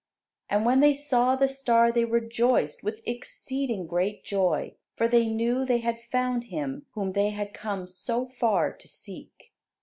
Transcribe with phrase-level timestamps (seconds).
[0.49, 5.63] And when they saw the star they rejoiced with exceeding great joy, for they knew
[5.63, 9.53] they had found Him whom they had come so far to seek.